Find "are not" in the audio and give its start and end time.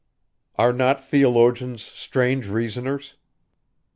0.55-0.99